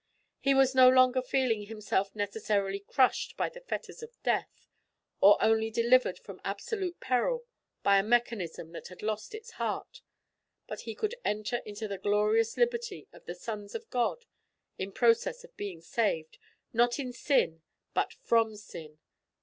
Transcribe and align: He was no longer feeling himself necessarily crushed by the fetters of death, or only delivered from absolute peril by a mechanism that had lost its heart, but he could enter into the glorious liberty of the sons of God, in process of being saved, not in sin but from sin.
He 0.39 0.55
was 0.55 0.73
no 0.73 0.89
longer 0.89 1.21
feeling 1.21 1.67
himself 1.67 2.15
necessarily 2.15 2.79
crushed 2.79 3.37
by 3.37 3.49
the 3.49 3.61
fetters 3.61 4.01
of 4.01 4.17
death, 4.23 4.67
or 5.19 5.37
only 5.39 5.69
delivered 5.69 6.17
from 6.17 6.41
absolute 6.43 6.99
peril 6.99 7.45
by 7.83 7.99
a 7.99 8.03
mechanism 8.03 8.71
that 8.71 8.87
had 8.87 9.03
lost 9.03 9.35
its 9.35 9.51
heart, 9.51 10.01
but 10.65 10.81
he 10.89 10.95
could 10.95 11.13
enter 11.23 11.57
into 11.67 11.87
the 11.87 11.99
glorious 11.99 12.57
liberty 12.57 13.07
of 13.13 13.25
the 13.25 13.35
sons 13.35 13.75
of 13.75 13.91
God, 13.91 14.25
in 14.79 14.91
process 14.91 15.43
of 15.43 15.55
being 15.55 15.81
saved, 15.81 16.39
not 16.73 16.97
in 16.97 17.13
sin 17.13 17.61
but 17.93 18.11
from 18.11 18.55
sin. 18.55 18.97